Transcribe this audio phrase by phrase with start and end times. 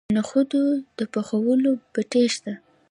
[0.07, 0.61] د نخودو
[0.97, 2.53] د پخولو بټۍ شته.